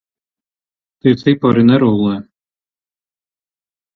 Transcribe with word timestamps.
Tie 1.01 1.13
cipari 1.21 1.63
nerullē. 1.67 2.15